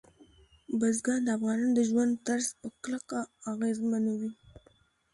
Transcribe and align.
بزګان 0.79 1.19
د 1.25 1.29
افغانانو 1.37 1.73
د 1.77 1.79
ژوند 1.89 2.11
طرز 2.27 2.47
په 2.59 2.67
کلکه 2.83 3.17
اغېزمنوي. 3.51 4.31